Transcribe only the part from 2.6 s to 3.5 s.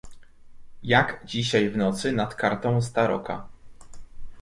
z taroka."